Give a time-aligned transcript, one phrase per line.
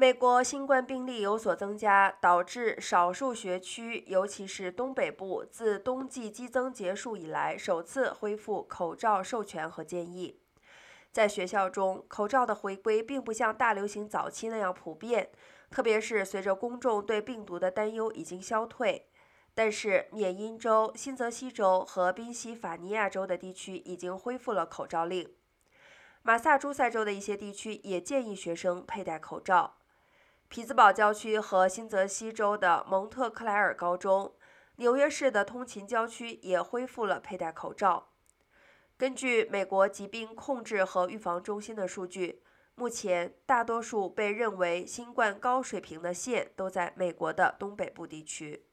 [0.00, 10.38] 美国新冠病例有所增加，导致少数学区，尤其是东北部，自冬季激增结束以来，首次恢复口罩授权和建议。
[11.10, 15.30] 在学校中，口罩的回归并不像大流行早期那样普遍，
[15.68, 19.08] 特别是随着公众对病毒的担忧已经消退。
[19.52, 25.28] 但是，缅因州、新泽西州和宾夕法尼亚州的地区已经恢复了口罩令。
[26.22, 29.77] 马萨诸塞州的一些地区也建议学生佩戴口罩。
[30.48, 34.34] 匹兹堡郊区和新泽西州的蒙特克莱尔高中，
[34.76, 38.08] 纽约市的通勤郊区也恢复了佩戴口罩。
[38.96, 42.42] 根据美国疾病控制和预防中心的数据，
[42.74, 48.64] 目前大多数被认为新冠高水平的县都在美国的东北部地区。